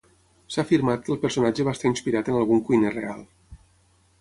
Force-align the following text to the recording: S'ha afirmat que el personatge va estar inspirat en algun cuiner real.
S'ha 0.53 0.63
afirmat 0.67 1.03
que 1.09 1.13
el 1.15 1.19
personatge 1.25 1.65
va 1.67 1.73
estar 1.77 1.91
inspirat 1.91 2.33
en 2.33 2.41
algun 2.41 2.65
cuiner 2.71 2.95
real. 2.99 3.23